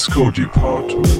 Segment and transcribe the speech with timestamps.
[0.00, 1.19] Disco Department.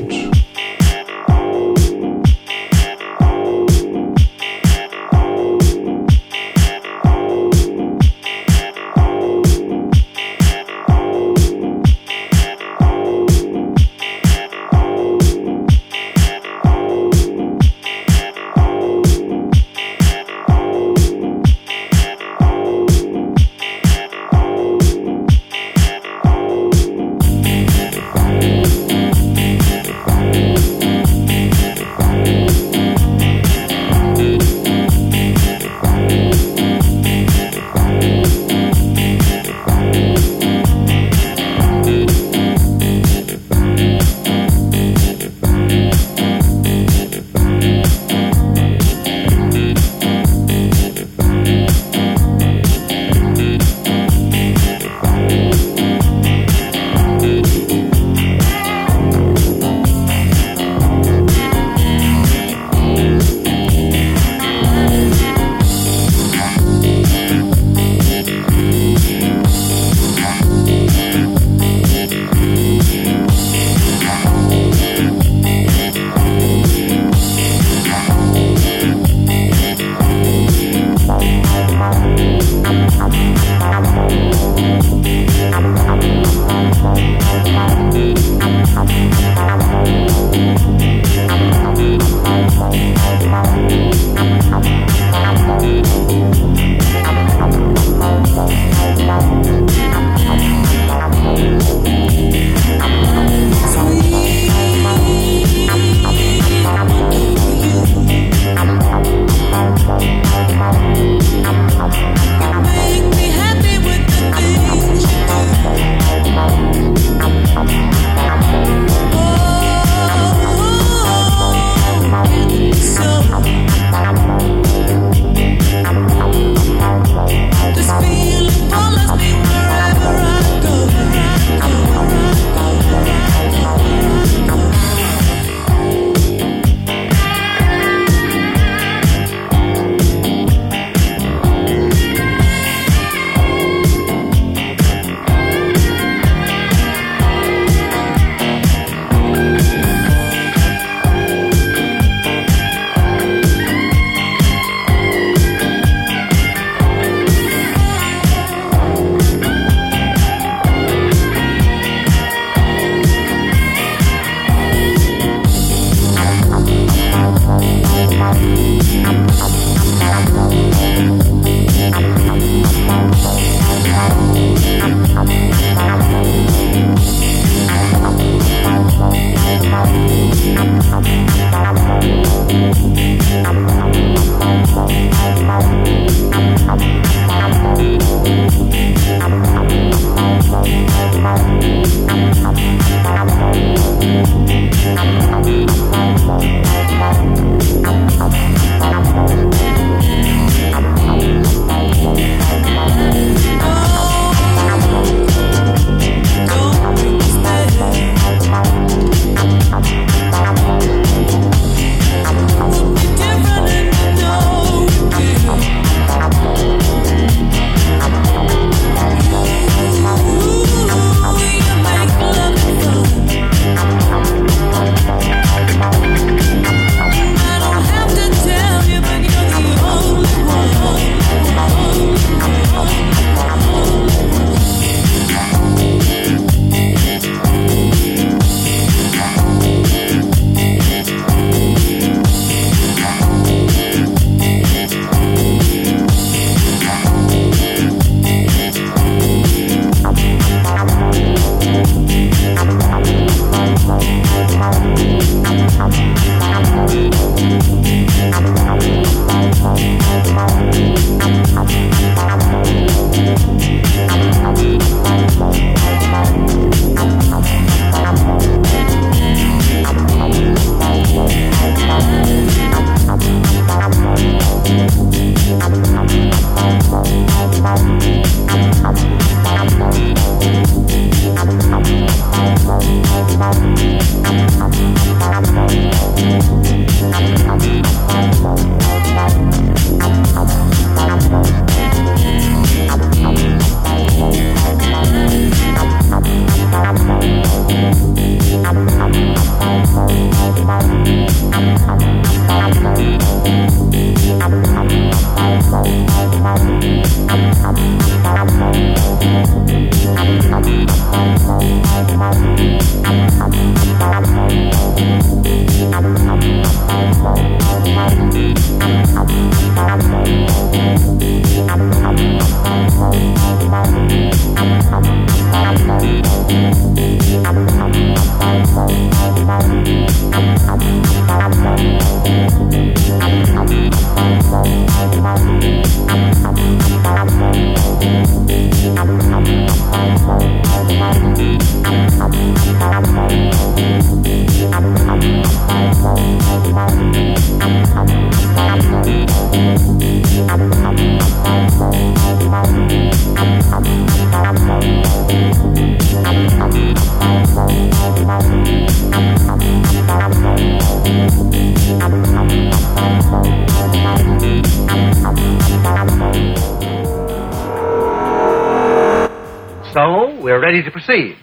[370.70, 371.36] Ready to proceed.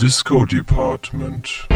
[0.00, 1.66] Disco Department.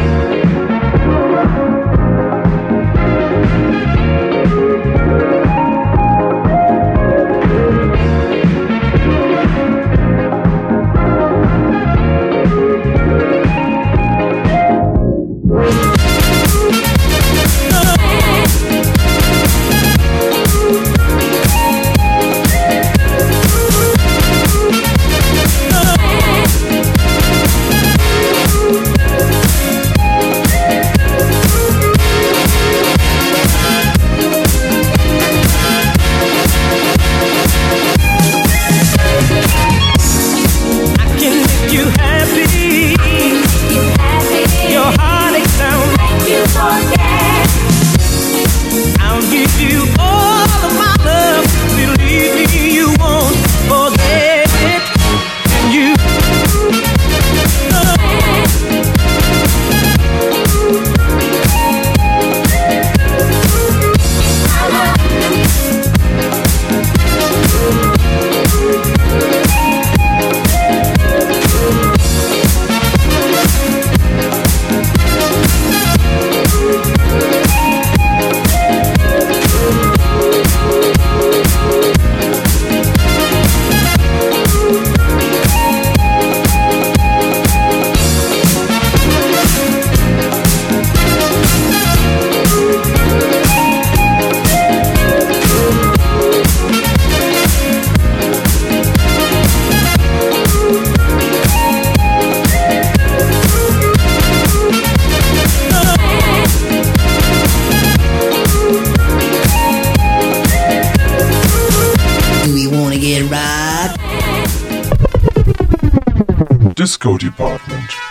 [116.83, 118.02] Disco Department.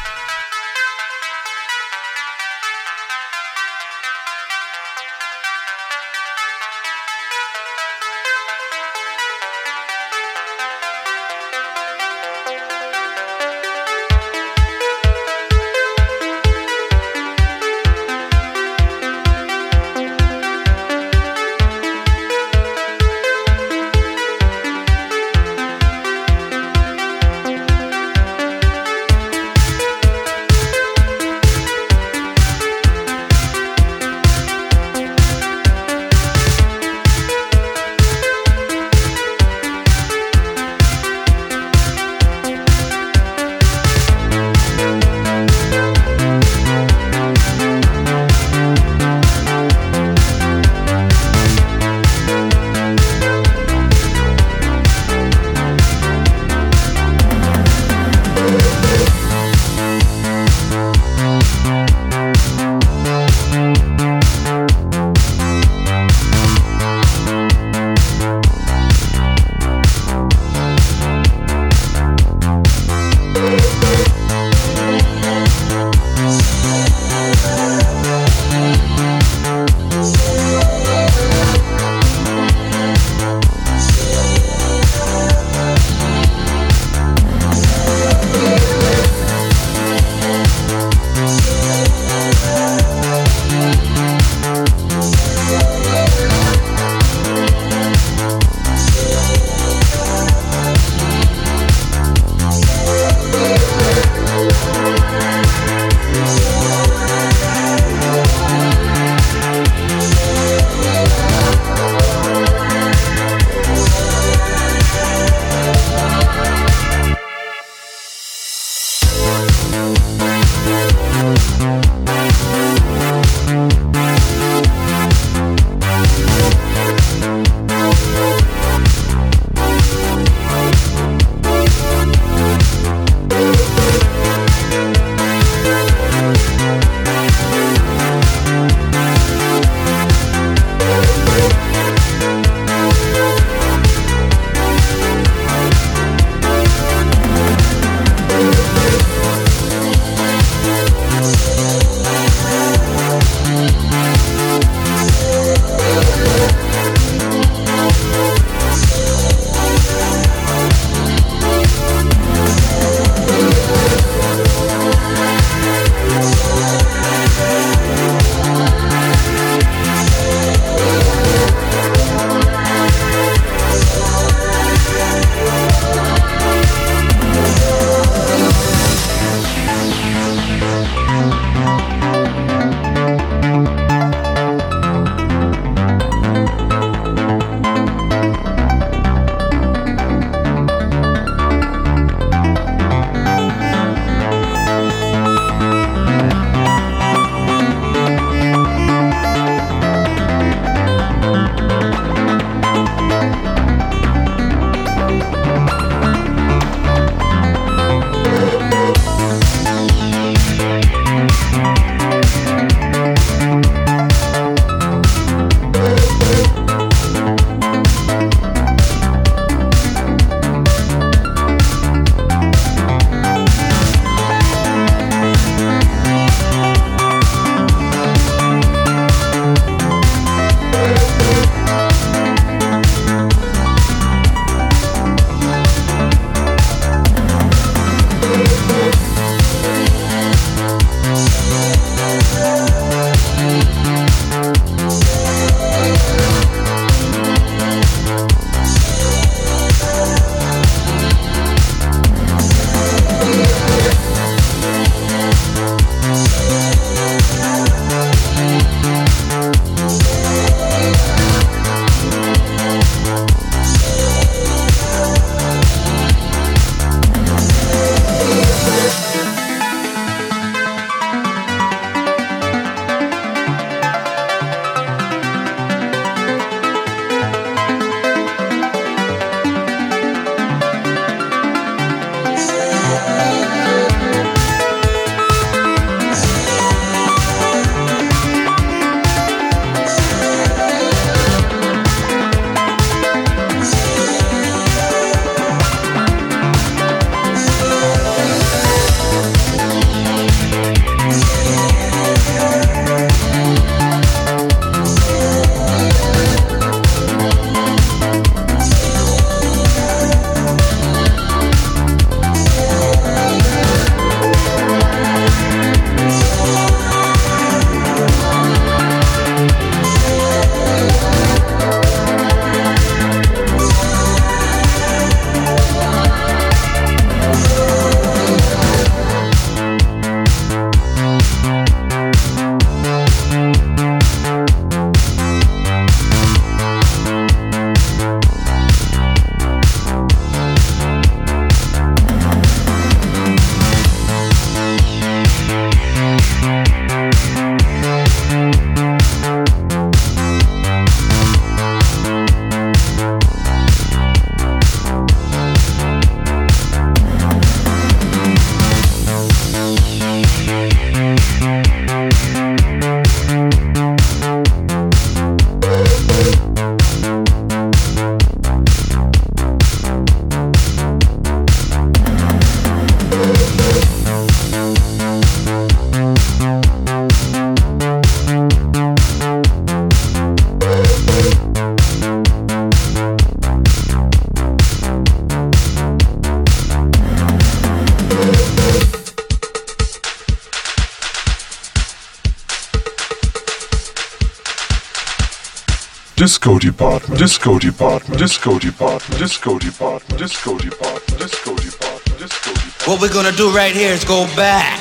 [396.22, 402.86] Disco department, disco department, disco department, disco department, disco department, disco department, disco department.
[402.86, 404.78] What we're gonna do right here is go back.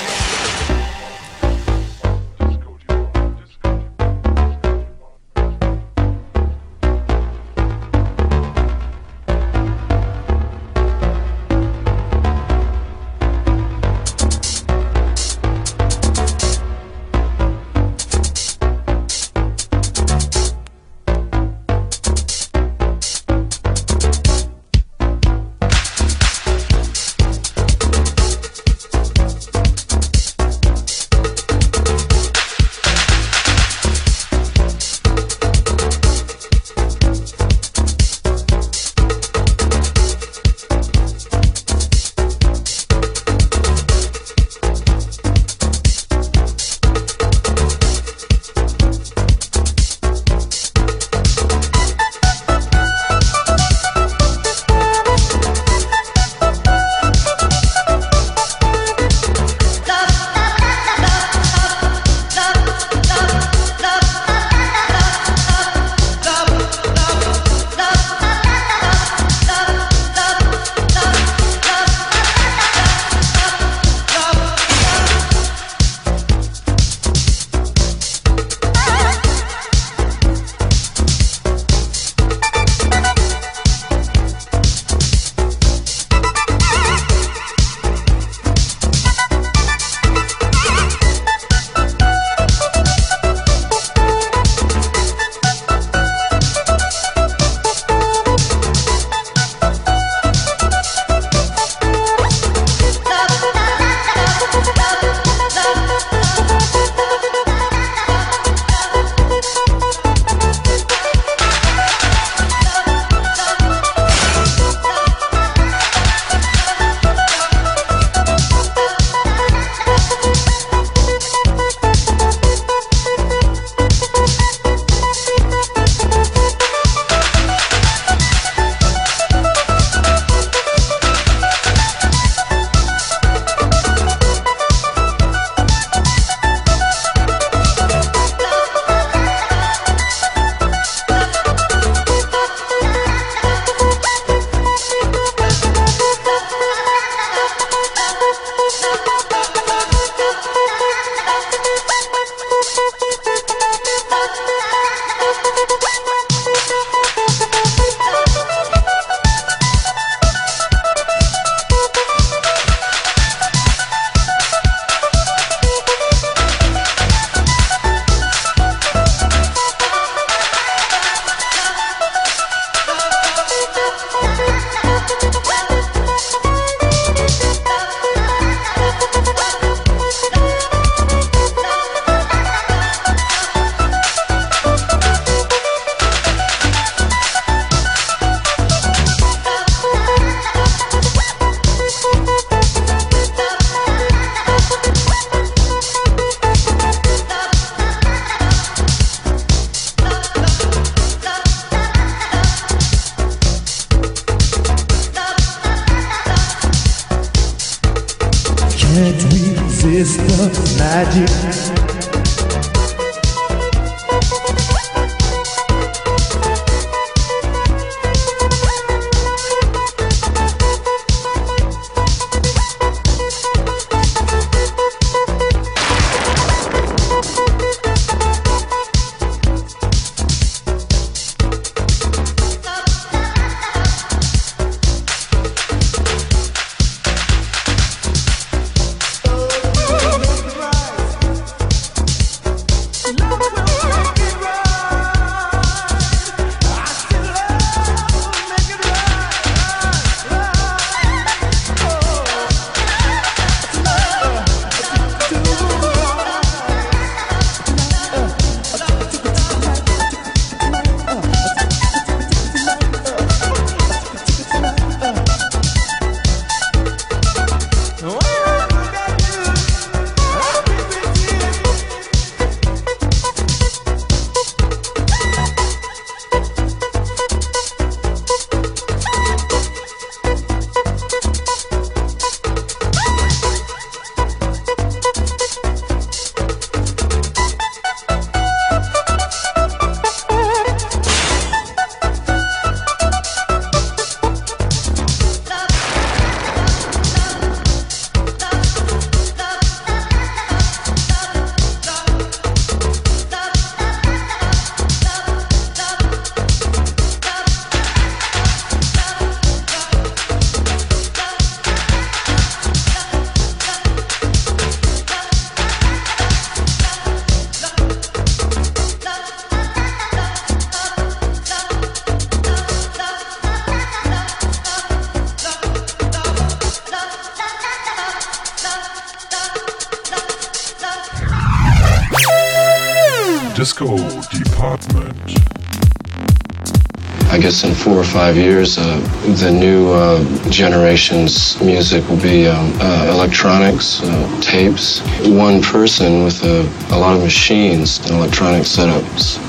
[337.64, 339.00] In four or five years, uh,
[339.42, 346.44] the new uh, generation's music will be um, uh, electronics, uh, tapes, one person with
[346.44, 346.62] a,
[346.94, 349.41] a lot of machines and electronic setups.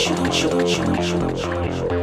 [0.00, 1.99] Чук-чук-чук-чук.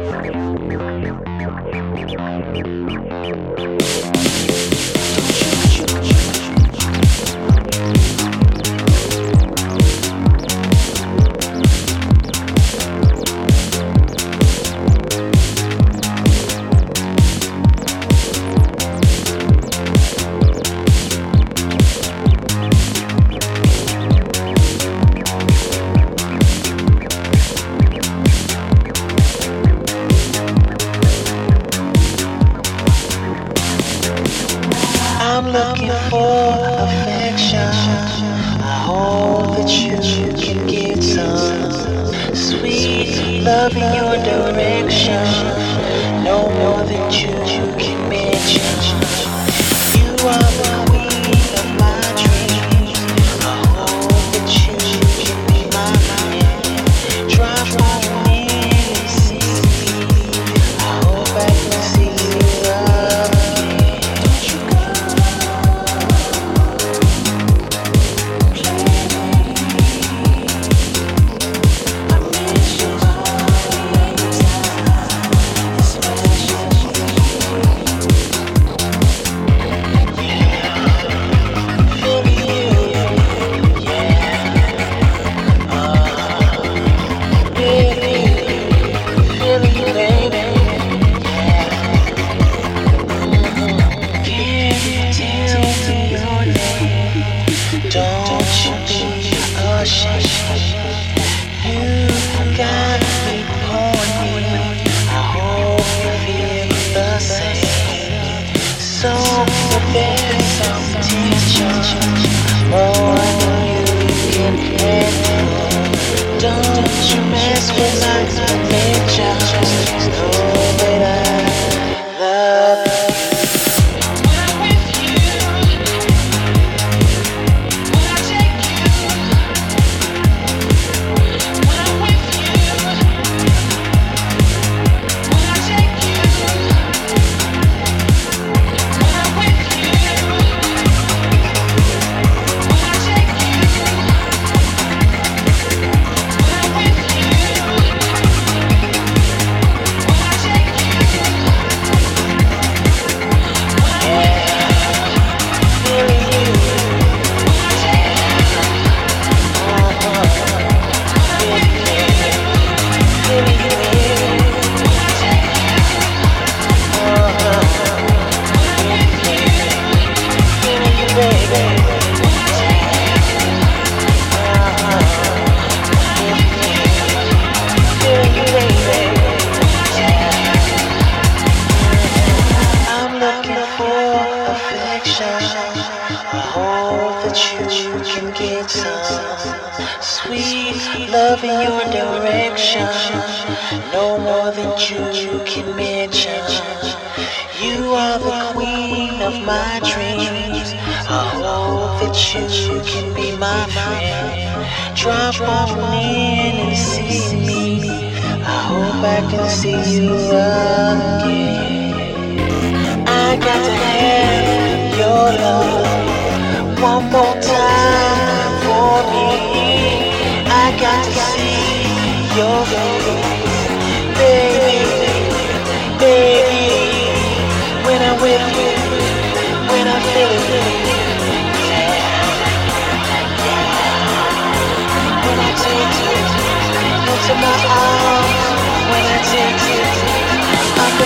[119.18, 119.47] Your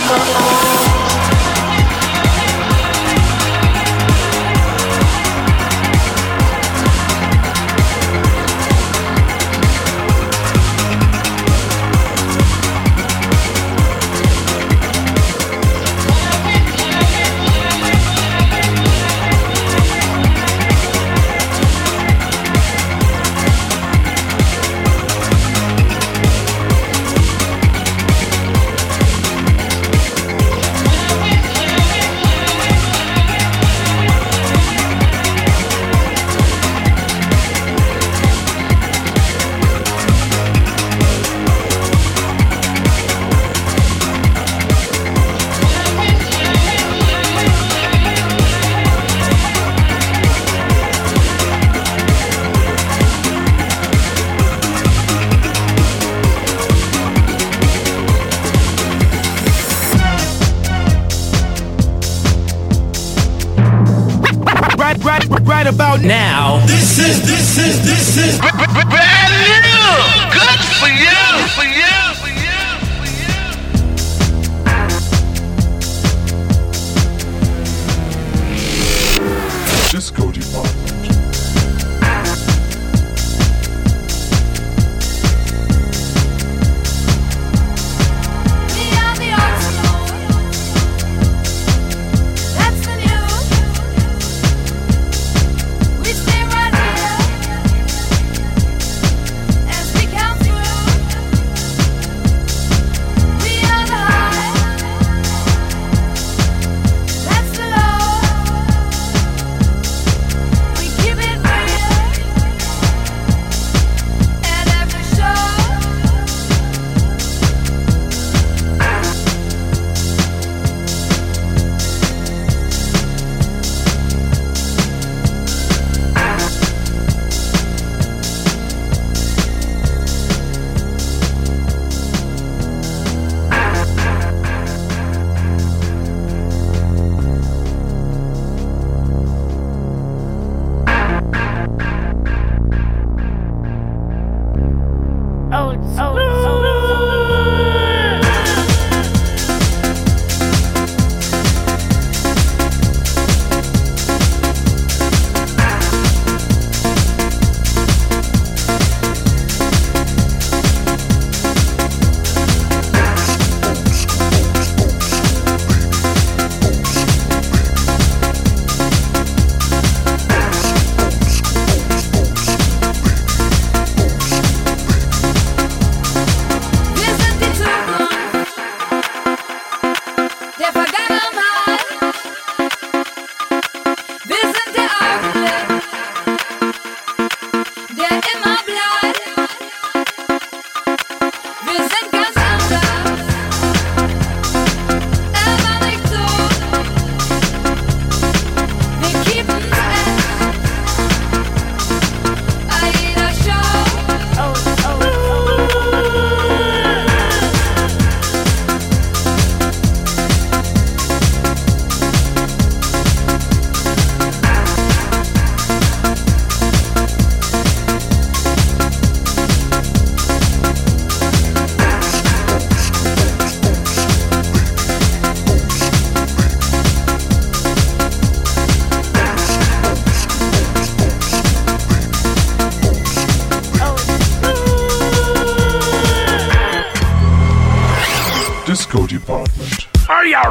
[0.08, 0.91] beautiful.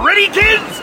[0.04, 0.81] ready, kids?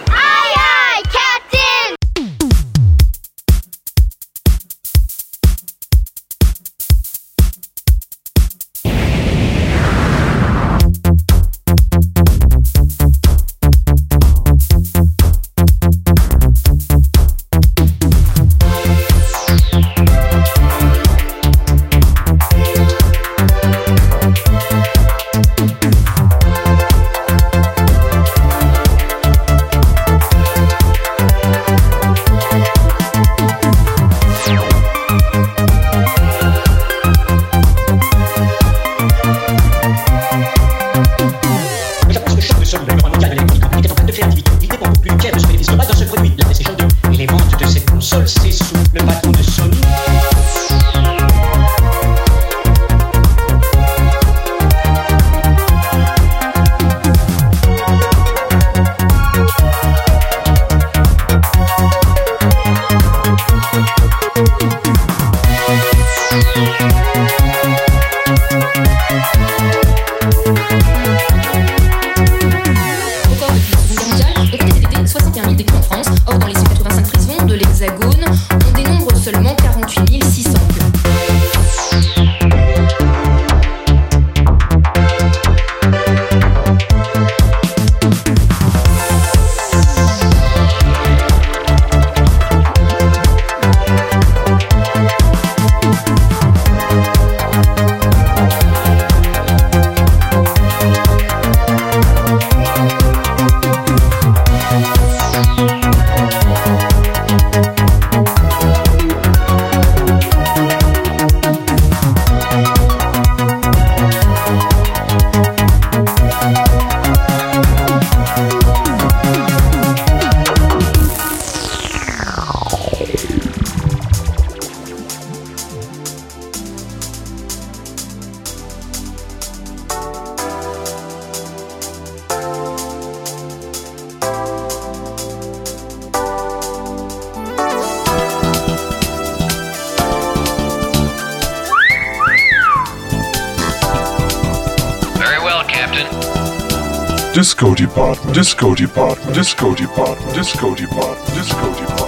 [148.39, 152.08] Disco Department, Disco Department, Disco Department, Disco Department.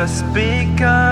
[0.00, 1.09] just begun.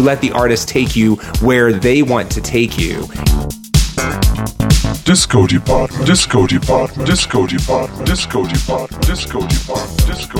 [0.00, 3.06] You let the artist take you where they want to take you.
[5.04, 10.39] Disco Department, Disco Department, Disco Department, Disco Department, Disco Department, Disco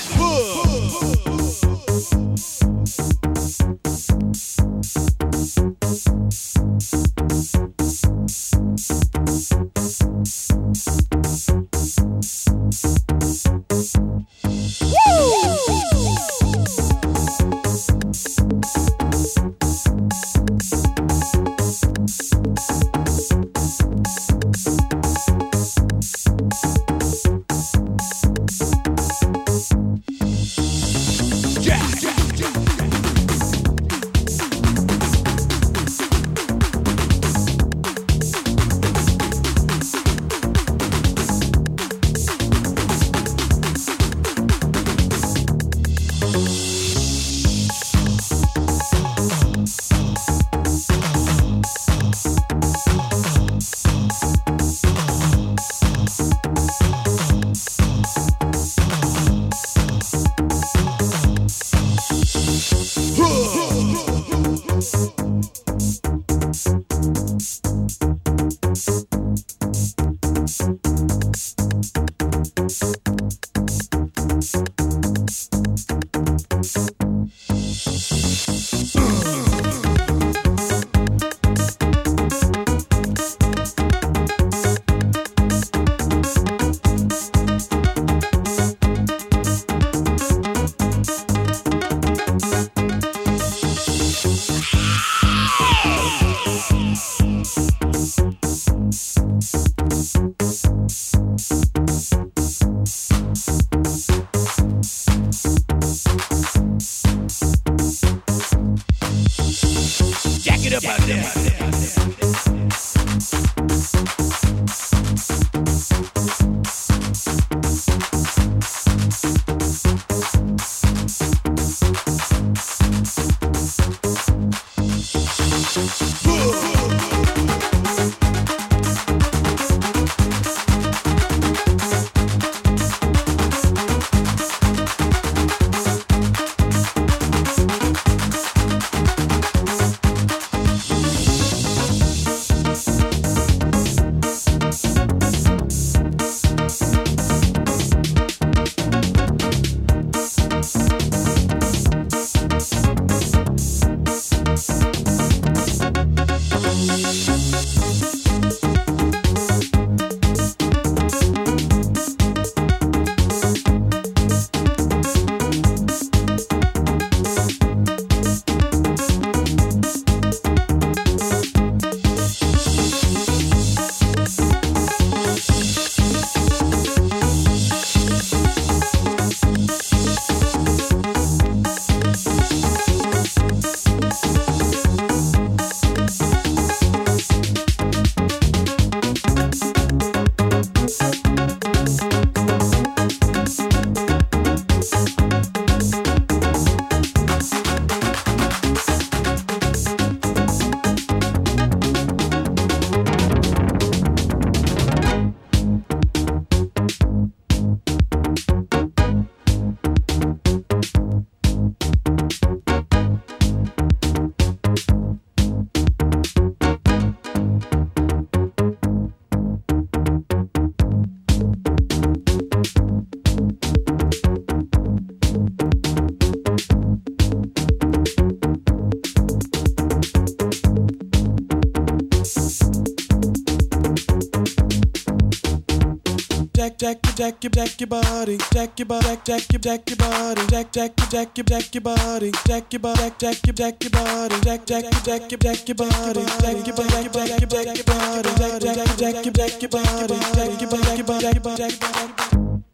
[237.41, 240.95] Jack your jack your body jack your body jack your jack your body jack jack
[241.09, 244.83] jack your jack your body jack your body jack your jack your body jack jack
[244.83, 248.29] your jack your jack your body jack your your body jack your jack your body
[248.37, 251.43] jack your jack your jack your jack your your your body jack your body jack
[251.43, 252.70] your jack your body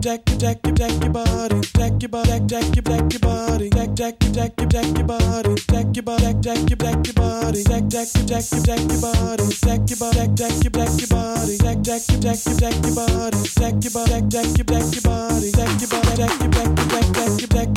[0.00, 1.60] jack jack jack your body.
[1.76, 3.70] Jack your body jack your jack your body.
[3.70, 5.54] Jack jack jack jack your body.
[5.70, 7.64] Jack your body jack your jack your body.
[7.64, 9.44] Jack jack your jack your body.
[9.60, 11.10] Jack your body jack jack jack your body.
[11.10, 15.02] Jack body jack your jack your jack jack your body jack your body jack your
[15.02, 15.50] body.
[15.52, 17.69] Jack your jack jack your jack your body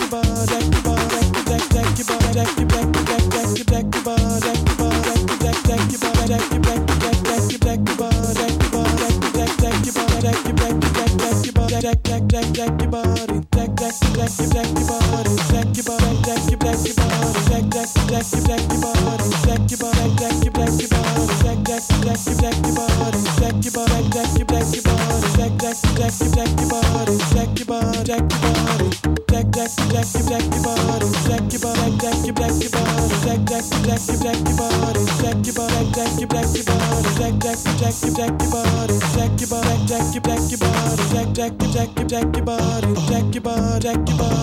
[37.84, 41.62] jack your jack your body, jack your body, jack your jack your body, jack jack
[41.62, 44.43] your jack your jack your body, jack your body, jack your body.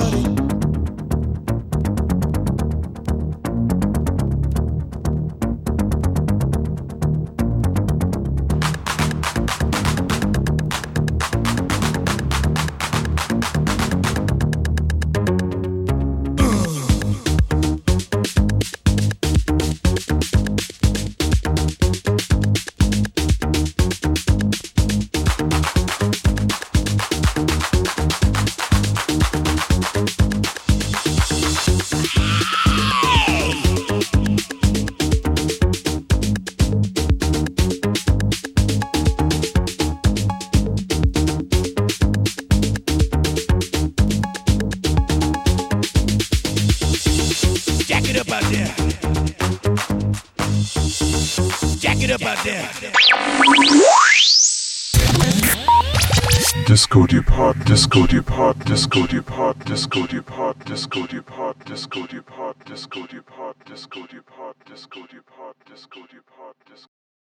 [58.00, 65.00] Disco Depart, Disco Depart, Disco Depart, Disco Depart, Disco Depart, Disco Depart, Disco Depart, Disco
[65.06, 66.88] Depart, Disco Depart, Disco